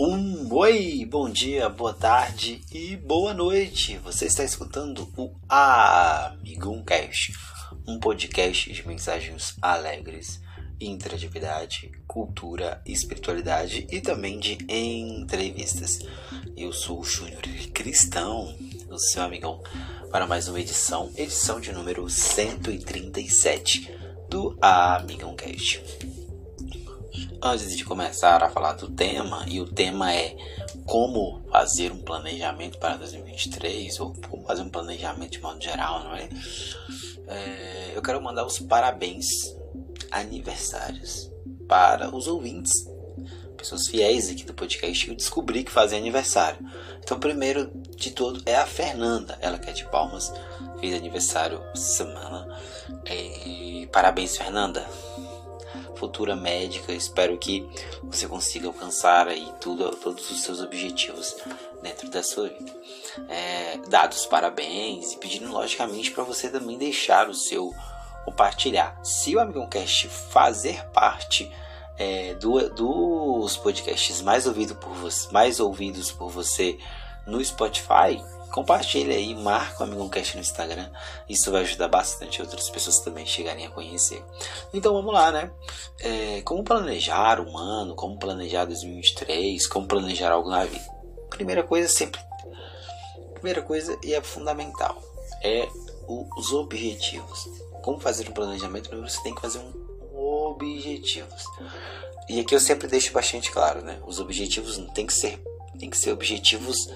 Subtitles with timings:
[0.00, 3.98] Um oi, bom dia, boa tarde e boa noite.
[4.04, 7.32] Você está escutando o Amigumcast,
[7.84, 10.40] um podcast de mensagens alegres,
[10.80, 15.98] interatividade, cultura, espiritualidade e também de entrevistas.
[16.56, 17.42] Eu sou o Júnior
[17.74, 18.56] Cristão,
[18.88, 19.60] o seu amigão,
[20.12, 23.92] para mais uma edição, edição de número 137
[24.30, 25.82] do Amigumcast.
[27.40, 30.36] Antes de começar a falar do tema, e o tema é
[30.84, 36.16] como fazer um planejamento para 2023, ou como fazer um planejamento de modo geral, não
[36.16, 36.28] é?
[37.28, 39.26] é eu quero mandar os parabéns,
[40.10, 41.30] aniversários,
[41.68, 42.72] para os ouvintes,
[43.56, 46.58] pessoas fiéis aqui do podcast que eu descobri que fazem aniversário.
[47.00, 50.32] Então, primeiro de tudo é a Fernanda, ela que é de Palmas,
[50.80, 52.48] fez aniversário semana.
[53.06, 54.84] E parabéns, Fernanda
[55.98, 56.92] futura médica.
[56.92, 57.68] Espero que
[58.02, 61.36] você consiga alcançar aí tudo, todos os seus objetivos
[61.82, 62.72] dentro da sua vida.
[63.28, 67.74] É, dados parabéns e pedindo logicamente para você também deixar o seu
[68.24, 68.98] compartilhar.
[69.02, 71.50] Se o Amigocast fazer parte
[71.96, 76.78] é, do, dos podcasts mais, ouvido por você, mais ouvidos por você
[77.26, 80.90] no Spotify, compartilha aí, marca o Amigocast no Instagram.
[81.28, 84.24] Isso vai ajudar bastante outras pessoas também chegarem a conhecer.
[84.72, 85.50] Então vamos lá, né?
[86.00, 90.84] É, como planejar um ano, como planejar 2023, como planejar algo na vida.
[91.30, 92.20] Primeira coisa sempre,
[93.34, 95.00] primeira coisa e é fundamental
[95.42, 95.68] é
[96.06, 97.48] o, os objetivos.
[97.82, 98.88] Como fazer um planejamento?
[98.88, 99.88] Primeiro você tem que fazer um
[100.50, 101.44] objetivos.
[102.28, 104.00] E aqui eu sempre deixo bastante claro, né?
[104.06, 105.40] Os objetivos não tem que ser,
[105.78, 106.90] tem que ser objetivos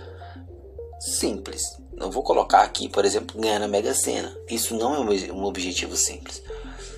[1.02, 1.62] simples.
[1.96, 4.34] Não vou colocar aqui, por exemplo, ganhar na Mega Sena.
[4.48, 6.42] Isso não é um objetivo simples.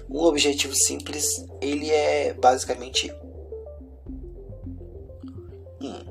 [0.09, 1.27] Um objetivo simples,
[1.61, 3.11] ele é basicamente
[5.81, 6.05] hum,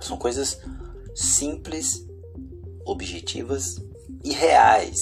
[0.00, 0.60] são coisas
[1.14, 2.06] simples,
[2.84, 3.82] objetivas
[4.22, 4.98] e reais.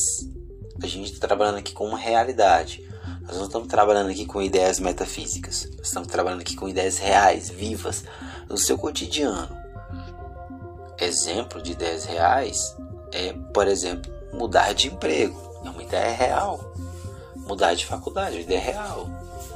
[0.80, 2.88] A gente está trabalhando aqui com uma realidade.
[3.22, 5.68] Nós não estamos trabalhando aqui com ideias metafísicas.
[5.76, 8.04] Nós estamos trabalhando aqui com ideias reais, vivas,
[8.48, 9.61] no seu cotidiano
[11.12, 12.76] exemplo de 10 reais
[13.12, 15.38] é, por exemplo, mudar de emprego.
[15.64, 16.72] É uma ideia real.
[17.36, 19.08] Mudar de faculdade, é uma ideia real.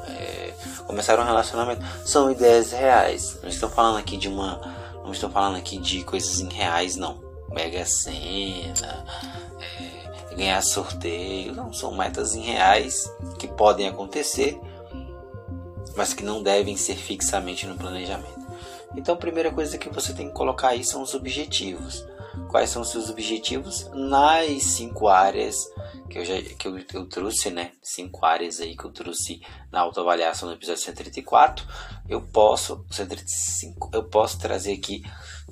[0.09, 0.55] É,
[0.87, 3.39] começar um relacionamento são ideias reais.
[3.43, 4.61] Não estou falando aqui de uma.
[5.03, 7.25] Não estou falando aqui de coisas em reais, não.
[7.50, 9.05] Mega Sena,
[9.61, 11.55] é, ganhar sorteio.
[11.55, 14.61] Não, são metas em reais que podem acontecer,
[15.97, 18.46] mas que não devem ser fixamente no planejamento.
[18.95, 22.07] Então, a primeira coisa que você tem que colocar aí são os objetivos.
[22.49, 25.67] Quais são os seus objetivos nas cinco áreas
[26.09, 27.73] que eu já que eu, eu trouxe, né?
[27.83, 29.41] Cinco áreas aí que eu trouxe
[29.73, 31.67] na autoavaliação no episódio 134.
[32.09, 35.03] Eu posso 135, eu posso trazer aqui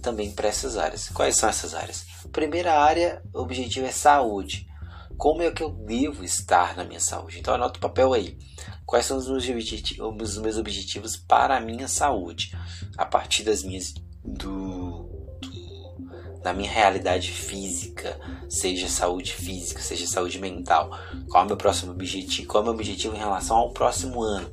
[0.00, 1.08] também para essas áreas.
[1.08, 2.04] Quais são essas áreas?
[2.30, 4.68] Primeira área, o objetivo é saúde.
[5.16, 7.38] Como é que eu devo estar na minha saúde?
[7.38, 8.38] Então anota o papel aí.
[8.84, 12.56] Quais são os meus, objetivos, os meus objetivos para a minha saúde?
[12.96, 15.08] A partir das minhas do,
[15.40, 20.90] do, da minha realidade física, seja saúde física, seja saúde mental.
[21.28, 22.48] Qual é o meu próximo objetivo?
[22.48, 24.50] Qual é o meu objetivo em relação ao próximo ano?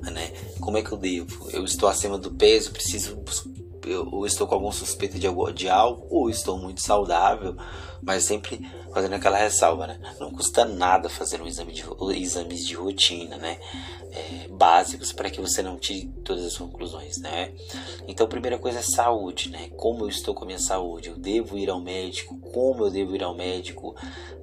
[0.00, 0.32] Né?
[0.60, 1.50] Como é que eu devo?
[1.50, 3.16] Eu estou acima do peso, preciso
[3.86, 7.56] eu estou com alguma suspeita de algo, de algo ou estou muito saudável,
[8.02, 10.00] mas sempre fazendo aquela ressalva, né?
[10.18, 11.84] Não custa nada fazer um exame de,
[12.20, 13.58] exames de rotina, né?
[14.12, 17.52] É, básicos para que você não tire todas as conclusões, né?
[18.08, 19.70] Então, a primeira coisa é saúde, né?
[19.76, 21.10] Como eu estou com a minha saúde?
[21.10, 22.38] Eu devo ir ao médico?
[22.38, 23.94] Como eu devo ir ao médico?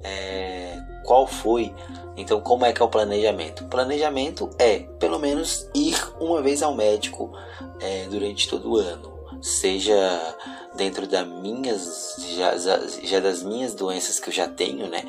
[0.02, 1.74] É, qual foi?
[2.16, 3.64] Então, como é que é o planejamento?
[3.64, 7.32] O planejamento é, pelo menos, ir uma vez ao médico
[7.80, 9.13] é, durante todo o ano
[9.44, 10.36] seja
[10.74, 15.04] dentro das minhas já, já, das minhas doenças que eu já tenho, né?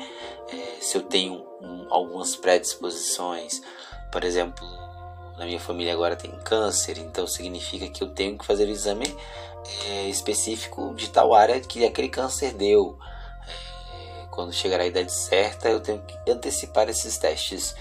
[0.52, 3.62] É, se eu tenho um, algumas predisposições,
[4.12, 4.66] por exemplo,
[5.38, 9.06] na minha família agora tem câncer, então significa que eu tenho que fazer o exame
[9.86, 12.98] é, específico de tal área que aquele câncer deu.
[13.48, 17.74] É, quando chegar a idade certa, eu tenho que antecipar esses testes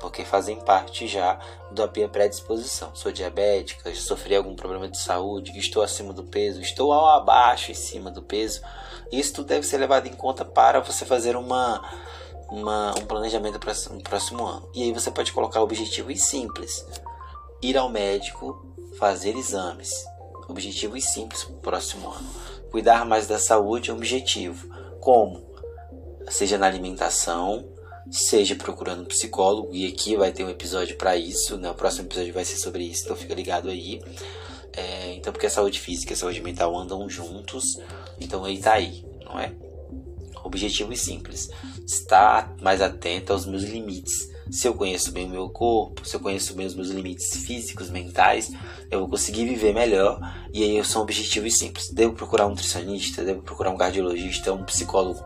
[0.00, 1.38] porque fazem parte já
[1.70, 2.94] da minha predisposição.
[2.94, 7.74] Sou diabética, sofri algum problema de saúde, estou acima do peso, estou ao abaixo em
[7.74, 8.62] cima do peso.
[9.10, 11.82] Isso tudo deve ser levado em conta para você fazer uma,
[12.48, 14.68] uma um planejamento para o próximo ano.
[14.74, 16.86] E aí você pode colocar objetivos simples:
[17.62, 19.90] ir ao médico, fazer exames.
[20.48, 22.28] Objetivos simples para o próximo ano.
[22.70, 24.68] Cuidar mais da saúde é um objetivo.
[25.00, 25.54] Como?
[26.28, 27.73] Seja na alimentação,
[28.10, 31.70] seja procurando um psicólogo, e aqui vai ter um episódio para isso, né?
[31.70, 34.00] O próximo episódio vai ser sobre isso, então fica ligado aí.
[34.72, 37.78] É, então, porque a saúde física e a saúde mental andam juntos,
[38.20, 39.52] então aí tá aí, não é?
[40.42, 41.48] Objetivo e simples.
[41.86, 44.28] Estar mais atento aos meus limites.
[44.50, 47.88] Se eu conheço bem o meu corpo, se eu conheço bem os meus limites físicos,
[47.88, 48.50] mentais,
[48.90, 50.20] eu vou conseguir viver melhor.
[50.52, 51.90] E aí são objetivos simples.
[51.90, 55.24] Devo procurar um nutricionista, devo procurar um cardiologista, um psicólogo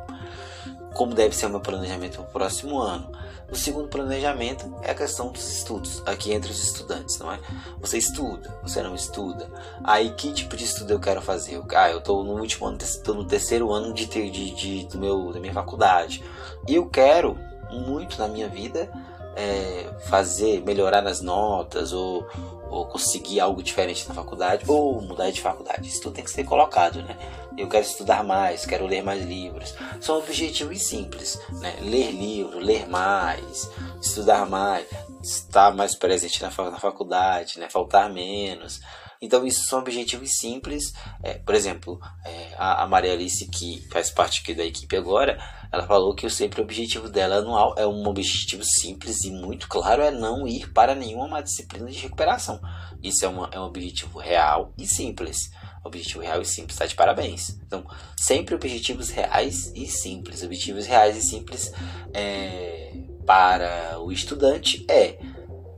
[0.99, 3.09] como deve ser o meu planejamento para o próximo ano.
[3.49, 7.39] O segundo planejamento é a questão dos estudos, aqui entre os estudantes, não é?
[7.81, 9.49] Você estuda, você não estuda.
[9.85, 11.63] Aí que tipo de estudo eu quero fazer?
[11.73, 15.33] Ah, eu estou no último ano, estou no terceiro ano de, de, de, do meu,
[15.33, 16.23] da minha faculdade.
[16.67, 17.39] E eu quero
[17.71, 18.91] muito na minha vida
[19.37, 22.27] é, fazer, melhorar nas notas ou,
[22.71, 25.89] ou conseguir algo diferente na faculdade ou mudar de faculdade.
[25.89, 27.17] Isso tudo tem que ser colocado, né?
[27.57, 29.75] Eu quero estudar mais, quero ler mais livros.
[30.01, 31.77] São objetivos simples, né?
[31.81, 33.71] Ler livro, ler mais,
[34.01, 34.87] estudar mais,
[35.23, 37.69] estar mais presente na, faculdade, né?
[37.69, 38.81] Faltar menos.
[39.21, 40.93] Então, isso são objetivos simples.
[41.23, 45.39] É, por exemplo, é, a, a Maria Alice, que faz parte aqui da equipe agora,
[45.73, 50.03] ela falou que o sempre objetivo dela anual é um objetivo simples e muito claro,
[50.03, 52.61] é não ir para nenhuma disciplina de recuperação.
[53.03, 55.51] Isso é, uma, é um objetivo real e simples.
[55.85, 57.51] Objetivo real e simples, está de parabéns.
[57.67, 57.85] Então,
[58.17, 60.43] sempre objetivos reais e simples.
[60.43, 61.73] Objetivos reais e simples
[62.15, 62.93] é,
[63.27, 65.19] para o estudante é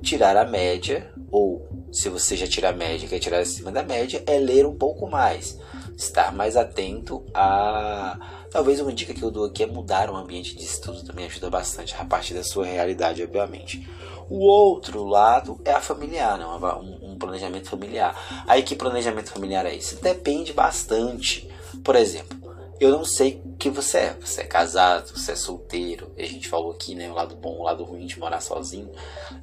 [0.03, 4.23] tirar a média, ou se você já tira a média, quer tirar acima da média,
[4.27, 5.59] é ler um pouco mais.
[5.97, 10.57] Estar mais atento a Talvez uma dica que eu dou aqui é mudar o ambiente
[10.57, 13.89] de estudo, também ajuda bastante a partir da sua realidade, obviamente.
[14.29, 16.45] O outro lado é a familiar, né?
[16.45, 18.45] um, um planejamento familiar.
[18.49, 20.03] Aí que planejamento familiar é esse?
[20.03, 21.49] Depende bastante.
[21.85, 22.37] Por exemplo,
[22.81, 24.17] eu não sei o que você é.
[24.21, 26.11] Você é casado, você é solteiro.
[26.17, 27.11] A gente falou aqui, né?
[27.11, 28.91] O lado bom, o lado ruim de morar sozinho.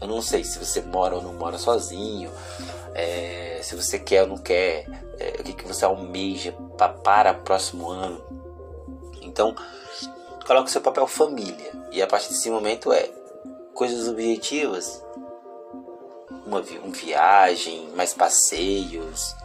[0.02, 2.32] Eu não sei se você mora ou não mora sozinho.
[2.96, 4.88] É, se você quer ou não quer.
[5.20, 8.20] É, o que, que você almeja pra, para o próximo ano.
[9.22, 9.56] Então,
[10.48, 11.72] coloque seu papel família.
[11.92, 13.08] E a partir desse momento é
[13.76, 15.04] coisas objetivas,
[16.44, 19.36] uma, uma viagem, mais passeios,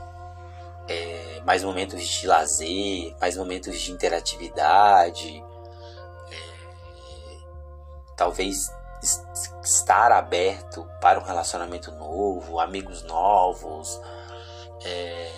[0.89, 5.45] é, mais momentos de lazer, mais momentos de interatividade,
[6.31, 6.37] é,
[8.17, 8.71] talvez
[9.65, 14.01] estar aberto para um relacionamento novo, amigos novos,
[14.85, 15.31] é,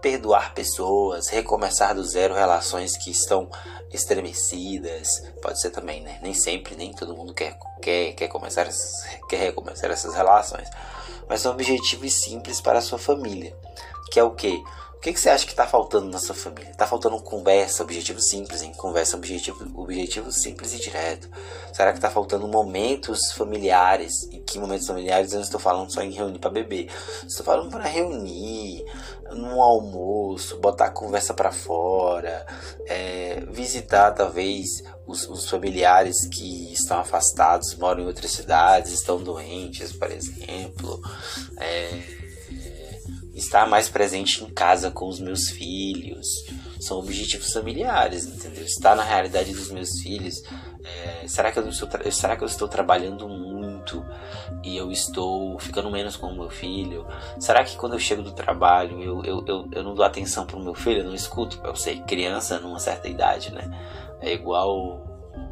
[0.00, 3.50] perdoar pessoas, recomeçar do zero relações que estão
[3.92, 5.08] estremecidas.
[5.42, 6.18] Pode ser também, né?
[6.22, 8.68] Nem sempre, nem todo mundo quer, quer, quer, começar,
[9.28, 10.68] quer recomeçar essas relações.
[11.28, 13.56] Mas são objetivos simples para a sua família.
[14.10, 14.62] Que é o quê?
[14.96, 16.70] O que, que você acha que está faltando na sua família?
[16.70, 18.72] Está faltando conversa, objetivo simples, hein?
[18.76, 21.28] Conversa, objetivo, objetivo simples e direto.
[21.72, 24.24] Será que está faltando momentos familiares?
[24.32, 26.88] E que momentos familiares eu não estou falando só em reunir para beber.
[27.24, 28.84] Estou falando para reunir,
[29.32, 32.44] num almoço, botar a conversa para fora,
[32.86, 39.92] é, visitar talvez os, os, familiares que estão afastados, moram em outras cidades, estão doentes,
[39.92, 41.00] por exemplo.
[41.60, 42.25] É,
[43.36, 46.26] estar mais presente em casa com os meus filhos.
[46.80, 48.64] São objetivos familiares, entendeu?
[48.64, 50.42] Estar na realidade dos meus filhos.
[50.82, 54.04] É, será, que eu estou será que eu estou trabalhando muito
[54.64, 57.06] e eu estou ficando menos com o meu filho?
[57.38, 60.56] Será que quando eu chego do trabalho eu, eu, eu, eu não dou atenção para
[60.56, 61.00] o meu filho?
[61.00, 61.60] Eu não escuto?
[61.64, 63.68] Eu sei, criança numa certa idade, né?
[64.20, 65.04] É igual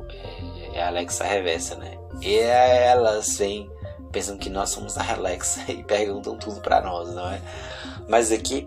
[0.08, 1.98] é, é a Alexa Reversa, né?
[2.22, 3.68] E elas vêm
[4.14, 7.42] pensam que nós somos a Alexa e perguntam tudo para nós, não é?
[8.08, 8.66] Mas aqui,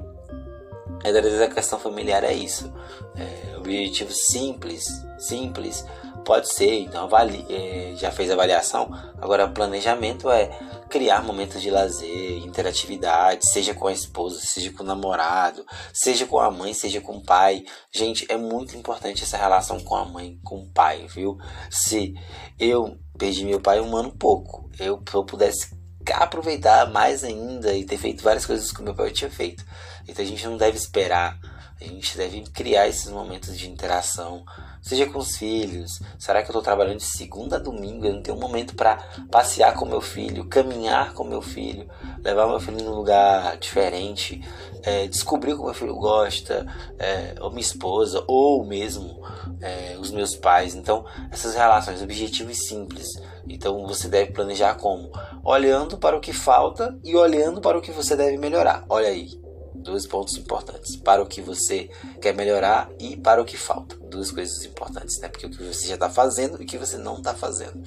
[1.03, 2.71] às vezes a questão familiar é isso.
[3.15, 4.85] É, objetivo simples,
[5.17, 5.85] simples,
[6.25, 10.49] pode ser, então avalie, é, já fez avaliação, agora planejamento é
[10.89, 16.39] criar momentos de lazer, interatividade, seja com a esposa, seja com o namorado, seja com
[16.39, 17.63] a mãe, seja com o pai.
[17.93, 21.37] Gente, é muito importante essa relação com a mãe, com o pai, viu?
[21.69, 22.13] Se
[22.59, 25.75] eu perdi meu pai um ano pouco, eu, se eu pudesse
[26.13, 29.65] aproveitar mais ainda e ter feito várias coisas que meu pai tinha feito.
[30.07, 31.37] Então a gente não deve esperar,
[31.79, 34.45] a gente deve criar esses momentos de interação,
[34.87, 35.99] seja com os filhos.
[36.17, 38.05] Será que eu estou trabalhando de segunda a domingo?
[38.05, 38.97] Eu não tenho um momento para
[39.29, 41.87] passear com meu filho, caminhar com meu filho,
[42.23, 44.41] levar meu filho num lugar diferente,
[44.83, 46.65] é, descobrir o que meu filho gosta,
[46.97, 49.21] é, ou minha esposa, ou mesmo
[49.61, 50.75] é, os meus pais.
[50.75, 53.07] Então, essas relações, objetivos simples.
[53.47, 55.11] Então, você deve planejar como?
[55.43, 58.85] Olhando para o que falta e olhando para o que você deve melhorar.
[58.89, 59.46] Olha aí,
[59.77, 60.95] Dois pontos importantes.
[60.95, 61.89] Para o que você
[62.21, 63.95] quer melhorar e para o que falta.
[63.95, 65.27] Duas coisas importantes, né?
[65.27, 67.81] Porque o que você já está fazendo e o que você não está fazendo.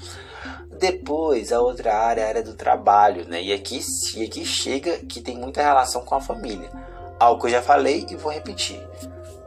[0.79, 3.43] Depois, a outra área a área do trabalho, né?
[3.43, 3.81] E aqui,
[4.17, 6.71] e aqui chega que tem muita relação com a família.
[7.19, 8.81] Algo que eu já falei e vou repetir.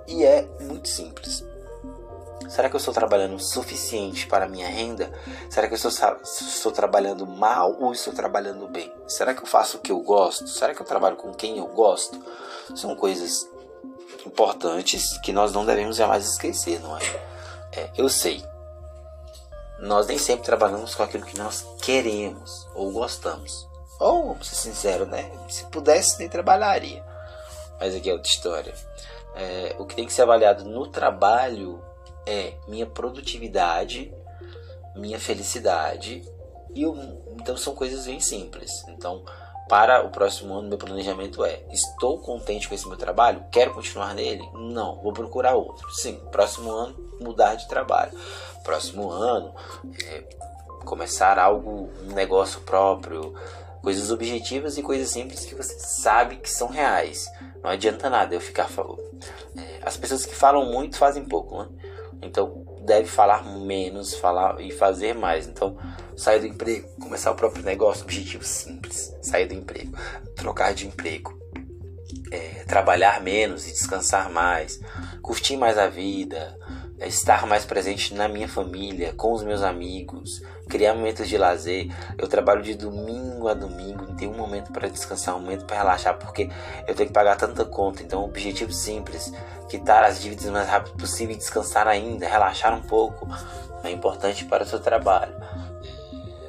[0.08, 1.44] E é muito simples.
[2.50, 5.12] Será que eu estou trabalhando o suficiente para a minha renda?
[5.50, 5.92] Será que eu estou,
[6.24, 8.94] estou trabalhando mal ou estou trabalhando bem?
[9.08, 10.48] Será que eu faço o que eu gosto?
[10.48, 12.20] Será que eu trabalho com quem eu gosto?
[12.76, 13.48] São coisas
[14.26, 17.02] importantes que nós não devemos jamais esquecer, não é?
[17.74, 18.44] é eu sei.
[19.80, 23.68] Nós nem sempre trabalhamos com aquilo que nós queremos ou gostamos.
[24.00, 25.32] Ou, vamos ser sincero, né?
[25.50, 27.04] Se pudesse, nem trabalharia.
[27.80, 28.74] Mas aqui é outra história.
[29.36, 31.84] É, o que tem que ser avaliado no trabalho
[32.26, 34.14] é minha produtividade,
[34.96, 36.24] minha felicidade.
[36.74, 36.96] E eu,
[37.40, 38.84] então são coisas bem simples.
[38.88, 39.24] Então,
[39.70, 43.44] para o próximo ano, meu planejamento é: estou contente com esse meu trabalho?
[43.52, 44.48] Quero continuar nele?
[44.54, 45.90] Não, vou procurar outro.
[45.92, 48.12] Sim, próximo ano, mudar de trabalho.
[48.64, 49.54] Próximo ano,
[50.06, 50.22] é,
[50.86, 53.34] começar algo, um negócio próprio,
[53.82, 57.30] coisas objetivas e coisas simples que você sabe que são reais.
[57.62, 59.04] Não adianta nada eu ficar falando.
[59.58, 61.70] É, as pessoas que falam muito fazem pouco, né?
[62.26, 65.48] Então deve falar menos, falar e fazer mais.
[65.48, 65.78] Então,
[66.16, 69.98] sair do emprego, começar o próprio negócio, objetivo simples, sair do emprego,
[70.36, 71.38] trocar de emprego,
[72.32, 74.80] é, trabalhar menos e descansar mais,
[75.22, 76.58] curtir mais a vida,
[77.00, 80.42] é estar mais presente na minha família, com os meus amigos,
[80.74, 81.88] criar momentos de lazer.
[82.18, 85.78] Eu trabalho de domingo a domingo, não tenho um momento para descansar, um momento para
[85.78, 86.50] relaxar, porque
[86.88, 88.02] eu tenho que pagar tanta conta.
[88.02, 89.32] Então, objetivo simples:
[89.70, 93.28] quitar as dívidas o mais rápido possível e descansar ainda, relaxar um pouco.
[93.84, 95.36] É importante para o seu trabalho.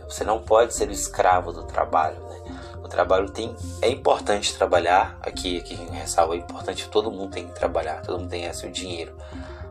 [0.09, 2.19] Você não pode ser o escravo do trabalho.
[2.21, 2.40] Né?
[2.83, 6.88] O trabalho tem é importante trabalhar aqui, aqui ressalva é importante.
[6.88, 9.14] Todo mundo tem que trabalhar, todo mundo tem esse dinheiro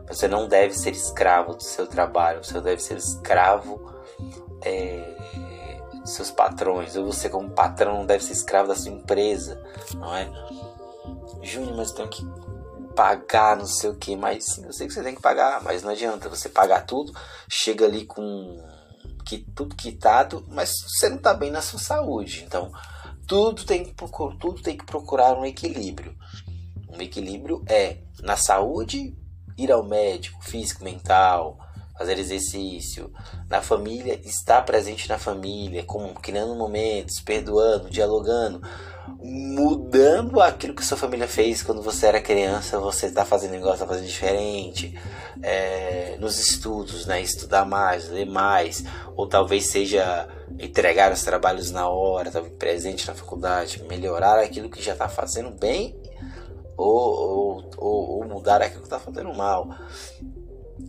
[0.06, 3.90] você não deve ser escravo do seu trabalho, você deve ser escravo
[4.64, 9.62] é, seus patrões, ou você, como patrão, não deve ser escravo da sua empresa,
[9.94, 10.30] não é?
[11.42, 12.24] Júnior, mas tem que
[12.94, 15.82] pagar não sei o que, mas sim, eu sei que você tem que pagar, mas
[15.82, 17.12] não adianta você pagar tudo,
[17.48, 18.62] chega ali com
[19.24, 22.70] que, tudo quitado, mas você não está bem na sua saúde, então
[23.26, 26.14] tudo tem que procurar, tudo tem que procurar um equilíbrio.
[26.88, 29.16] Um equilíbrio é na saúde
[29.56, 31.58] ir ao médico, físico, mental,
[31.96, 33.12] fazer exercício,
[33.48, 38.60] na família, estar presente na família, como criando momentos, perdoando, dialogando,
[39.20, 43.86] mudando aquilo que sua família fez quando você era criança, você está fazendo negócio, está
[43.86, 44.98] fazendo diferente,
[45.42, 48.84] é, nos estudos, né, estudar mais, ler mais,
[49.14, 54.82] ou talvez seja entregar os trabalhos na hora, estar presente na faculdade, melhorar aquilo que
[54.82, 55.96] já está fazendo bem
[56.76, 59.68] ou, ou, ou, ou mudar aquilo que está fazendo mal.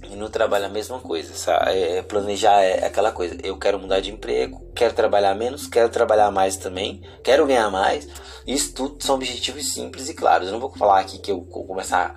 [0.04, 1.72] E no trabalho a mesma coisa, sabe?
[1.72, 3.38] É, é, planejar é aquela coisa.
[3.44, 8.08] Eu quero mudar de emprego, quero trabalhar menos, quero trabalhar mais também, quero ganhar mais.
[8.48, 10.48] Isso tudo são objetivos simples e claros.
[10.48, 12.16] Eu não vou falar aqui que eu vou começar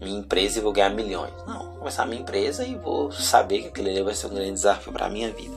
[0.00, 1.32] minha empresa e vou ganhar milhões.
[1.46, 4.92] Não, vou começar minha empresa e vou saber que aquele vai ser um grande desafio
[4.92, 5.56] para minha vida.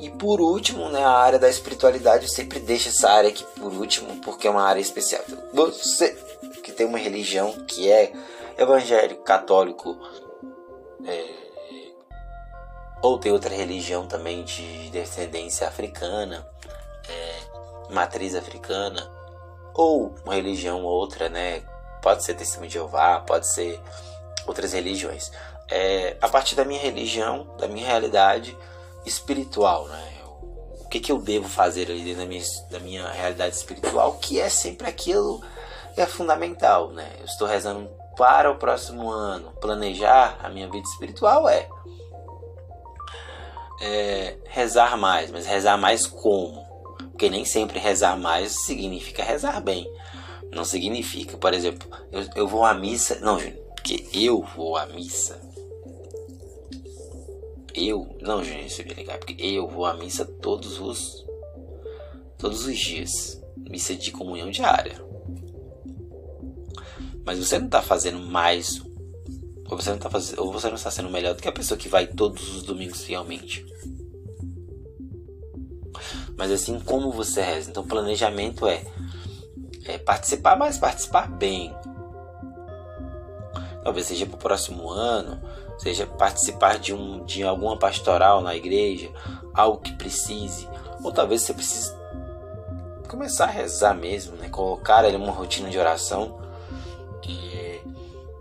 [0.00, 3.72] E por último, né, a área da espiritualidade, eu sempre deixo essa área aqui por
[3.72, 5.22] último, porque é uma área especial.
[5.54, 6.10] Você
[6.62, 8.12] que tem uma religião que é
[8.58, 9.96] evangélico, católico,
[11.06, 11.46] é,
[13.02, 16.46] ou tem outra religião também de descendência africana,
[17.08, 19.10] é, matriz africana,
[19.74, 21.62] ou uma religião outra, né?
[22.02, 23.80] Pode ser testemunho de Jeová, pode ser
[24.46, 25.30] outras religiões.
[25.70, 28.56] É, a partir da minha religião, da minha realidade
[29.04, 30.12] espiritual, né?
[30.80, 34.48] O que, que eu devo fazer ali da minha, da minha realidade espiritual, que é
[34.48, 35.42] sempre aquilo
[35.96, 37.10] é fundamental, né?
[37.18, 41.68] Eu estou rezando para o próximo ano, planejar a minha vida espiritual é,
[43.80, 46.64] é rezar mais, mas rezar mais como?
[47.10, 49.90] Porque nem sempre rezar mais significa rezar bem.
[50.52, 53.18] Não significa, por exemplo, eu, eu vou à missa.
[53.20, 55.40] Não, Júnior, porque eu vou à missa.
[57.74, 58.16] Eu.
[58.20, 61.26] Não, Júnior, é legal, porque eu vou à missa todos os.
[62.38, 63.42] Todos os dias.
[63.56, 65.05] Missa de comunhão diária.
[67.26, 68.80] Mas você não está fazendo mais.
[69.68, 71.76] Ou você, não tá fazendo, ou você não está sendo melhor do que a pessoa
[71.76, 73.66] que vai todos os domingos fielmente.
[76.38, 77.68] Mas assim como você reza.
[77.68, 78.84] Então, planejamento é,
[79.86, 81.74] é participar, mas participar bem.
[83.82, 85.40] Talvez seja para o próximo ano,
[85.78, 89.10] seja participar de, um, de alguma pastoral na igreja,
[89.54, 90.68] algo que precise,
[91.02, 91.94] ou talvez você precise
[93.06, 94.48] começar a rezar mesmo, né?
[94.48, 96.45] Colocar ele uma rotina de oração.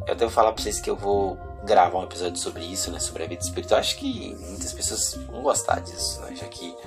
[0.07, 2.99] Eu devo falar para vocês que eu vou gravar um episódio sobre isso, né?
[2.99, 3.79] Sobre a vida espiritual.
[3.79, 6.35] Acho que muitas pessoas vão gostar disso, né?
[6.35, 6.75] Já que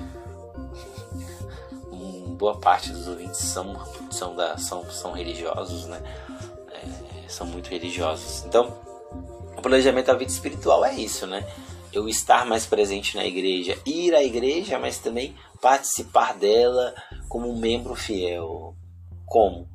[2.39, 3.77] boa parte dos ouvintes são,
[4.11, 6.01] são, da, são, são religiosos, né?
[6.71, 8.45] É, são muito religiosos.
[8.45, 8.79] Então,
[9.57, 11.45] o planejamento da vida espiritual é isso, né?
[11.93, 16.95] Eu estar mais presente na igreja, ir à igreja, mas também participar dela
[17.29, 18.77] como um membro fiel.
[19.27, 19.69] Como?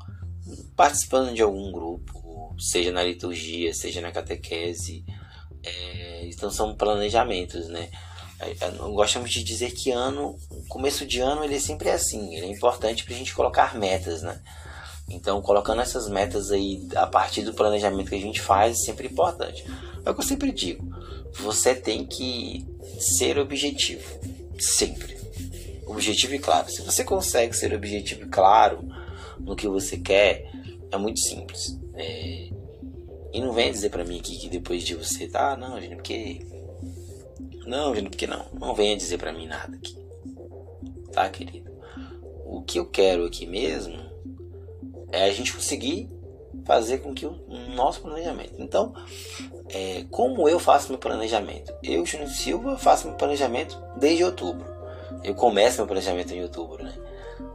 [0.76, 2.23] Participando de algum grupo,
[2.58, 5.06] seja na liturgia, seja na catequese.
[5.64, 7.90] É, então são planejamentos, né?
[8.94, 12.36] Gostamos de dizer que ano, começo de ano, ele sempre é assim.
[12.36, 14.42] Ele é importante para a gente colocar metas, né?
[15.10, 19.08] Então, colocando essas metas aí a partir do planejamento que a gente faz é sempre
[19.08, 19.66] importante.
[20.06, 20.86] É o que eu sempre digo:
[21.34, 22.66] você tem que
[23.00, 24.20] ser objetivo,
[24.60, 25.18] sempre.
[25.86, 26.70] Objetivo e claro.
[26.70, 28.80] Se você consegue ser objetivo e claro
[29.40, 30.50] no que você quer,
[30.96, 31.80] é muito simples.
[31.96, 32.50] É...
[33.34, 35.96] E não vem dizer para mim aqui que depois de você, tá, ah, não, gente,
[35.96, 36.46] porque.
[37.66, 38.46] Não, gente, porque não.
[38.54, 39.98] Não venha dizer para mim nada aqui.
[41.12, 41.72] Tá, querido?
[42.46, 43.98] O que eu quero aqui mesmo
[45.12, 46.10] é a gente conseguir
[46.66, 47.36] fazer com que o
[47.76, 48.54] nosso planejamento.
[48.60, 48.94] Então,
[49.70, 51.74] é, como eu faço meu planejamento?
[51.82, 54.66] Eu, Júnior Silva, faço meu planejamento desde outubro.
[55.24, 56.94] Eu começo meu planejamento em outubro, né?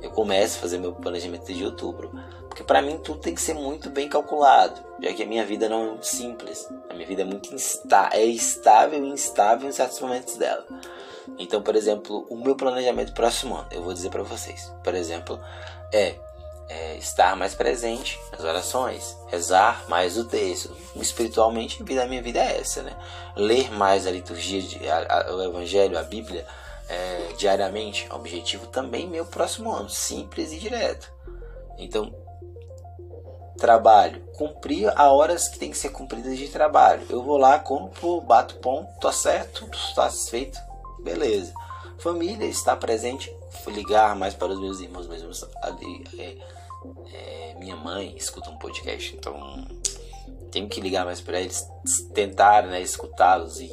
[0.01, 2.11] Eu começo a fazer meu planejamento desde outubro.
[2.49, 5.69] Porque para mim tudo tem que ser muito bem calculado, já que a minha vida
[5.69, 6.69] não é simples.
[6.89, 10.65] A minha vida é muito insta é estável e instável em certos momentos dela.
[11.39, 15.39] Então, por exemplo, o meu planejamento próximo ano, eu vou dizer para vocês, por exemplo,
[15.93, 16.17] é
[16.69, 20.77] é, estar mais presente nas orações, rezar mais o texto.
[20.97, 22.95] Espiritualmente, a minha vida é essa, né?
[23.35, 26.47] Ler mais a liturgia, a, a, o Evangelho, a Bíblia
[26.89, 28.09] é, diariamente.
[28.11, 31.13] Objetivo também meu próximo ano, simples e direto.
[31.79, 32.13] Então,
[33.59, 37.07] trabalho, cumprir a horas que tem que ser cumpridas de trabalho.
[37.11, 40.59] Eu vou lá, compro, bato ponto, tô certo, tô satisfeito,
[41.01, 41.53] beleza.
[41.99, 43.33] Família, está presente,
[43.67, 45.31] ligar mais para os meus irmãos mesmo
[45.63, 46.05] ali.
[46.19, 46.37] É,
[47.13, 49.67] é, minha mãe escuta um podcast, então
[50.51, 51.69] tenho que ligar mais para eles,
[52.15, 53.67] tentar né, escutá-los e,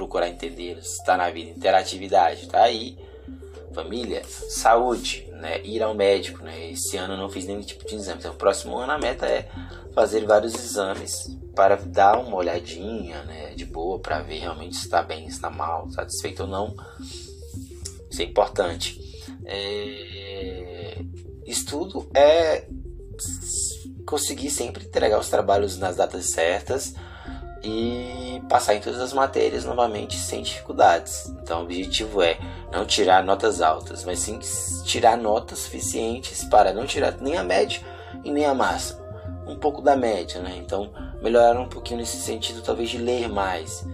[0.00, 0.96] procurar entendê-los.
[0.96, 2.96] Está na vida, interatividade, tá aí.
[3.74, 6.42] Família, saúde, né, ir ao médico.
[6.42, 9.26] Né, esse ano eu não fiz nenhum tipo de exame, então próximo ano a meta
[9.26, 9.48] é
[9.94, 15.02] fazer vários exames para dar uma olhadinha né, de boa para ver realmente se está
[15.02, 16.74] bem, se está mal, satisfeito ou não.
[18.10, 18.98] Isso é importante.
[19.44, 20.98] É...
[21.46, 22.66] Estudo é
[24.06, 26.94] conseguir sempre entregar os trabalhos nas datas certas
[27.62, 31.32] e passar em todas as matérias novamente sem dificuldades.
[31.42, 32.38] Então, o objetivo é
[32.72, 34.38] não tirar notas altas, mas sim
[34.84, 37.80] tirar notas suficientes para não tirar nem a média
[38.24, 39.00] e nem a máxima,
[39.46, 40.56] um pouco da média, né?
[40.56, 40.90] Então,
[41.22, 43.86] melhorar um pouquinho nesse sentido, talvez de ler mais,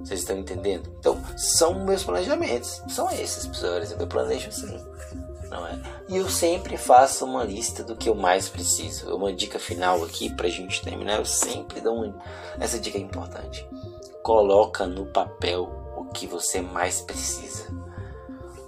[0.00, 0.90] vocês estão entendendo?
[0.98, 2.82] Então, são meus planejamentos.
[2.88, 3.44] São esses,
[3.82, 4.78] exemplo, eu planejo assim.
[5.50, 5.80] Não é?
[6.08, 9.14] E eu sempre faço uma lista do que eu mais preciso.
[9.14, 12.22] Uma dica final aqui pra gente terminar, eu sempre dou uma...
[12.60, 13.66] essa dica é importante.
[14.22, 17.66] Coloca no papel o que você mais precisa.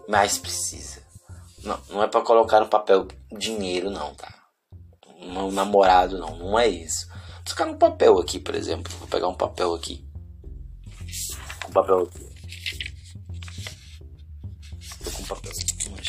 [0.09, 1.01] Mais precisa.
[1.63, 4.35] Não, não é para colocar no papel dinheiro não, tá?
[5.23, 7.09] Um namorado não, não é isso.
[7.09, 8.91] Vou ficar no papel aqui, por exemplo.
[8.99, 10.09] Vou pegar um papel aqui
[11.71, 12.30] com papel aqui.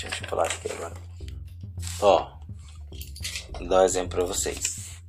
[0.01, 0.93] Deixa eu falar aqui agora.
[2.01, 2.31] Ó,
[3.57, 4.99] vou dar um exemplo para vocês.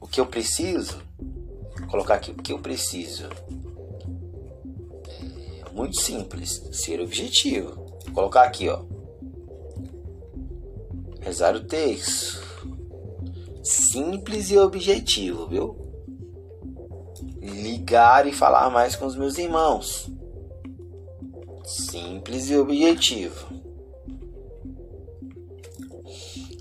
[0.00, 1.00] O que eu preciso,
[1.78, 3.28] vou colocar aqui, o que eu preciso
[5.66, 7.74] é muito simples, ser objetivo.
[8.04, 8.84] Vou colocar aqui, ó.
[11.20, 12.42] Rezar o texto.
[13.62, 15.84] Simples e objetivo, viu?
[17.44, 20.10] ligar e falar mais com os meus irmãos.
[21.64, 23.48] Simples e objetivo.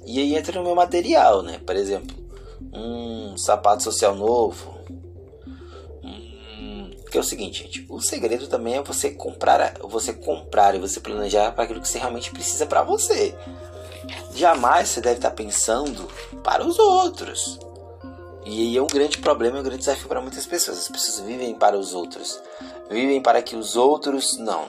[0.06, 1.60] E aí entra no meu material, né?
[1.66, 2.16] Por exemplo,
[2.74, 4.74] um sapato social novo.
[6.04, 10.80] Hum, que é o seguinte, gente, o segredo também é você comprar, você comprar e
[10.80, 13.36] você planejar para aquilo que você realmente precisa para você.
[14.36, 16.08] Jamais você deve estar pensando
[16.44, 17.60] para os outros.
[18.46, 20.78] E aí é um grande problema, é um grande desafio para muitas pessoas.
[20.78, 22.42] As pessoas vivem para os outros.
[22.90, 24.38] Vivem para que os outros.
[24.38, 24.68] Não.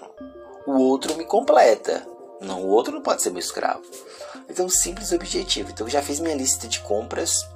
[0.67, 2.07] O outro me completa.
[2.41, 3.83] Não, o outro não pode ser meu escravo.
[4.49, 5.71] Então, simples objetivo.
[5.71, 7.49] Então, eu já fiz minha lista de compras.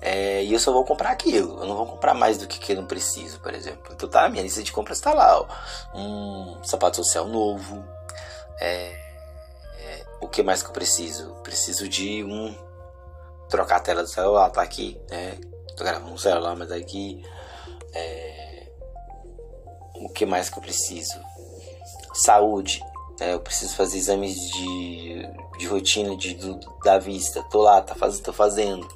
[0.00, 1.60] É, e eu só vou comprar aquilo.
[1.60, 3.92] Eu não vou comprar mais do que eu não preciso, por exemplo.
[3.92, 5.40] Então, tá, minha lista de compras está lá.
[5.40, 5.46] Ó.
[5.96, 7.84] Um sapato social novo.
[8.60, 8.92] É,
[9.78, 11.34] é, O que mais que eu preciso?
[11.42, 12.54] Preciso de um
[13.48, 15.38] trocar a tela do celular, tá aqui, né?
[15.76, 17.22] Tô gravando no celular, mas aqui
[17.92, 18.41] é...
[20.04, 21.18] o que mais que eu preciso?
[22.14, 22.82] Saúde,
[23.20, 26.36] é, eu preciso fazer exames de, de rotina de,
[26.84, 27.42] da vista.
[27.50, 28.86] Tô lá, tá faz, tô fazendo.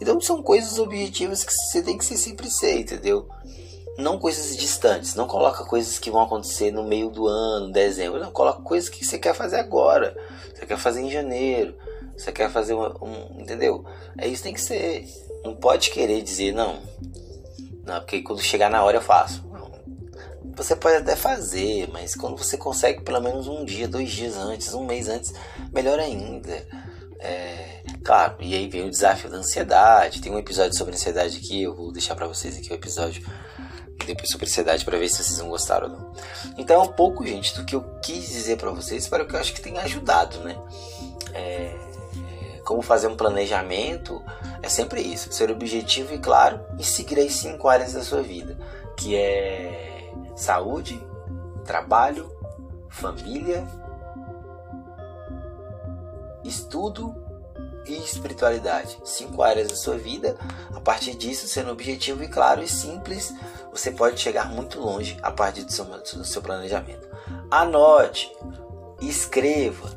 [0.00, 3.28] Então são coisas objetivas que você tem que ser sempre ser, entendeu?
[3.98, 5.14] Não coisas distantes.
[5.14, 8.20] Não coloca coisas que vão acontecer no meio do ano, dezembro.
[8.20, 10.16] Não, coloca coisas que você quer fazer agora.
[10.54, 11.74] Você quer fazer em janeiro.
[12.16, 13.84] Você quer fazer um entendeu?
[14.16, 15.06] É isso tem que ser.
[15.44, 16.78] Não pode querer dizer não.
[17.84, 19.44] Não, porque quando chegar na hora eu faço.
[20.56, 24.74] Você pode até fazer, mas quando você consegue pelo menos um dia, dois dias antes,
[24.74, 25.32] um mês antes,
[25.72, 26.66] melhor ainda.
[27.18, 30.20] É, claro, e aí vem o desafio da ansiedade.
[30.20, 33.24] Tem um episódio sobre ansiedade aqui, eu vou deixar para vocês aqui o episódio
[34.06, 36.12] depois sobre ansiedade para ver se vocês vão gostar ou não.
[36.58, 39.40] Então é um pouco, gente, do que eu quis dizer para vocês, espero que eu
[39.40, 40.58] acho que tenha ajudado, né?
[41.32, 41.74] É,
[42.64, 44.22] como fazer um planejamento
[44.62, 48.56] é sempre isso, ser objetivo e claro, e seguir as cinco áreas da sua vida,
[48.96, 49.91] que é
[50.36, 51.04] saúde,
[51.64, 52.30] trabalho,
[52.88, 53.66] família,
[56.44, 57.14] estudo
[57.86, 58.98] e espiritualidade.
[59.04, 60.36] Cinco áreas da sua vida.
[60.74, 63.34] A partir disso, sendo objetivo e claro e simples,
[63.70, 67.08] você pode chegar muito longe a partir do seu, do seu planejamento.
[67.50, 68.30] Anote,
[69.00, 69.90] escreva.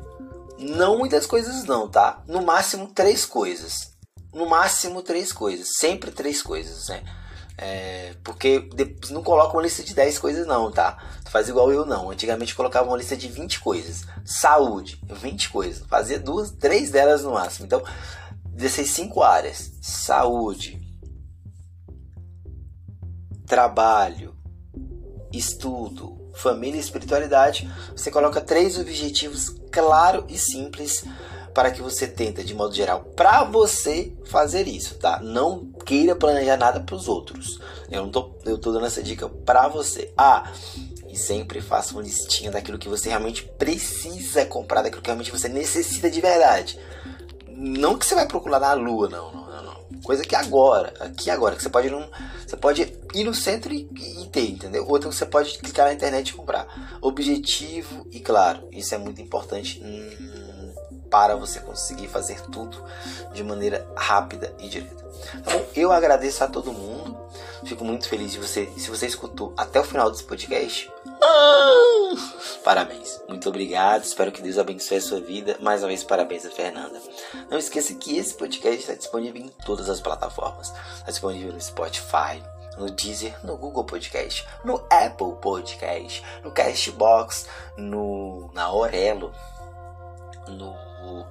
[0.58, 2.22] Não muitas coisas não, tá?
[2.26, 3.92] No máximo três coisas.
[4.32, 5.68] No máximo três coisas.
[5.76, 7.02] Sempre três coisas, né?
[7.58, 8.68] É, porque
[9.10, 10.98] não coloca uma lista de 10 coisas não, tá?
[11.30, 12.10] Faz igual eu não.
[12.10, 14.04] Antigamente colocava uma lista de 20 coisas.
[14.24, 15.86] Saúde, 20 coisas.
[15.86, 17.66] Fazia duas, três delas no máximo.
[17.66, 17.82] Então,
[18.44, 20.80] dessas cinco áreas: saúde,
[23.46, 24.36] trabalho,
[25.32, 27.70] estudo, família e espiritualidade.
[27.96, 31.04] Você coloca três objetivos claros e simples
[31.56, 35.20] para que você tenta, de modo geral, para você fazer isso, tá?
[35.20, 37.58] Não queira planejar nada para os outros.
[37.90, 40.12] Eu não tô, eu tô dando essa dica para você.
[40.18, 40.52] Ah,
[41.08, 45.48] e sempre faça uma listinha daquilo que você realmente precisa comprar, daquilo que realmente você
[45.48, 46.78] necessita de verdade.
[47.48, 49.62] Não que você vai procurar na lua, não, não, não.
[49.62, 50.02] não.
[50.02, 52.06] Coisa que agora, aqui agora, que você pode, não,
[52.46, 52.82] você pode
[53.14, 53.88] ir no centro e,
[54.22, 54.86] e ter, entendeu?
[54.86, 56.98] Outra você pode clicar na internet e comprar.
[57.00, 59.82] Objetivo e claro, isso é muito importante.
[59.82, 60.45] Hum,
[61.10, 62.82] para você conseguir fazer tudo
[63.32, 65.04] de maneira rápida e direta.
[65.44, 65.66] Bom?
[65.74, 67.16] Eu agradeço a todo mundo.
[67.64, 68.70] Fico muito feliz de você.
[68.76, 70.90] Se você escutou até o final desse podcast,
[71.22, 72.14] ah,
[72.62, 73.20] parabéns.
[73.28, 74.04] Muito obrigado.
[74.04, 75.56] Espero que Deus abençoe a sua vida.
[75.60, 77.00] Mais uma vez, parabéns a Fernanda.
[77.50, 80.72] Não esqueça que esse podcast está disponível em todas as plataformas.
[80.98, 82.42] Está disponível no Spotify,
[82.76, 89.32] no Deezer, no Google Podcast, no Apple Podcast, no Castbox, no na Orelo,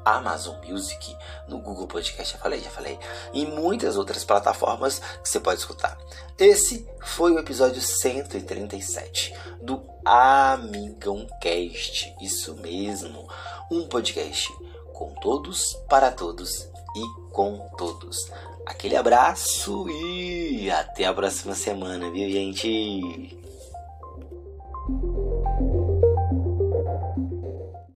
[0.05, 2.99] Amazon Music, no Google Podcast, já falei, já falei,
[3.33, 5.97] e muitas outras plataformas que você pode escutar.
[6.37, 13.27] Esse foi o episódio 137 do Amigão Cast, isso mesmo,
[13.71, 14.53] um podcast
[14.93, 18.31] com todos, para todos e com todos.
[18.65, 23.37] Aquele abraço e até a próxima semana, viu, gente?